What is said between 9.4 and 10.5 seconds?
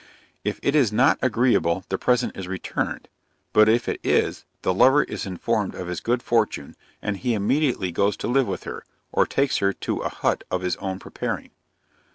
her to a hut